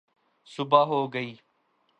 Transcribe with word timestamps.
صبح 0.51 0.83
ہو 0.85 0.99
گئی 1.13 1.35